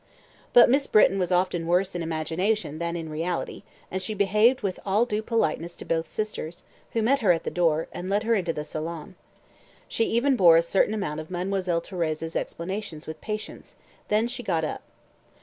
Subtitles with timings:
[0.51, 3.61] But Miss Britton was often worse in imagination than in reality,
[3.91, 7.43] and she behaved with all due politeness to both the sisters, who met her at
[7.43, 9.13] the door, and led her into the salon.
[9.87, 13.75] She even bore a certain amount of Mademoiselle Thérèse's explanations with patience,
[14.07, 14.81] then she got up.